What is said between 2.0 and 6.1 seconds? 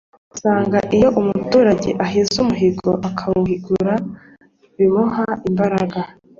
ahize umuhigo akawuhigura bimuha imbaraga